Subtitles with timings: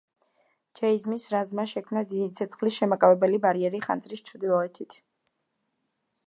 [0.77, 4.99] ჯეიმზის რაზმმა შექმნა დიდი ცეცხლის შემაკავებელი ბარიერი ხანძრის ჩრდილოეთით.